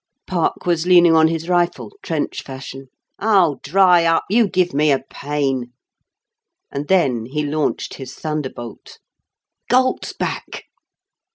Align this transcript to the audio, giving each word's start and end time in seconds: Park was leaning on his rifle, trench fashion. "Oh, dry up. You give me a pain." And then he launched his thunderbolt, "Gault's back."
Park 0.25 0.65
was 0.65 0.87
leaning 0.87 1.15
on 1.15 1.27
his 1.27 1.47
rifle, 1.47 1.95
trench 2.01 2.41
fashion. 2.41 2.87
"Oh, 3.19 3.59
dry 3.61 4.03
up. 4.05 4.23
You 4.31 4.49
give 4.49 4.73
me 4.73 4.91
a 4.91 4.97
pain." 5.11 5.73
And 6.71 6.87
then 6.87 7.27
he 7.27 7.43
launched 7.45 7.93
his 7.97 8.15
thunderbolt, 8.15 8.97
"Gault's 9.69 10.13
back." 10.13 10.63